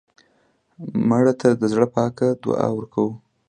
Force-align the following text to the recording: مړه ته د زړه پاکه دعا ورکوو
مړه 1.09 1.33
ته 1.41 1.49
د 1.61 1.63
زړه 1.73 1.87
پاکه 1.95 2.27
دعا 2.43 2.67
ورکوو 2.75 3.13